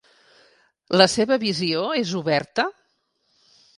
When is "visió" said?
1.43-1.83